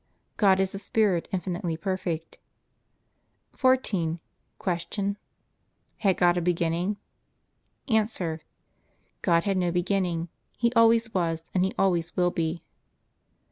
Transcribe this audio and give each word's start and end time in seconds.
God 0.35 0.59
is 0.59 0.73
a 0.73 0.79
spirit 0.79 1.27
infinitely 1.31 1.77
perfect. 1.77 2.39
14. 3.53 4.19
Q. 4.57 5.15
Had 5.97 6.17
God 6.17 6.37
a 6.37 6.41
beginning? 6.41 6.97
A. 7.87 8.39
God 9.21 9.43
had 9.43 9.57
no 9.57 9.69
beginning; 9.69 10.29
He 10.57 10.73
always 10.73 11.13
was 11.13 11.43
and 11.53 11.63
He 11.63 11.75
always 11.77 12.17
will 12.17 12.31
be. 12.31 12.63